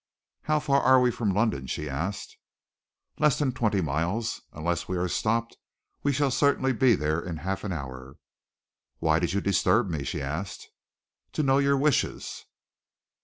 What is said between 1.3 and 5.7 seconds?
London?" she asked. "Less than twenty miles. Unless we are stopped,